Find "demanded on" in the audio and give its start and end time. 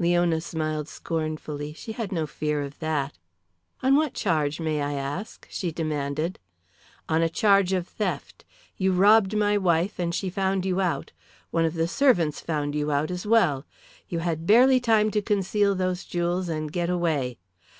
5.70-7.22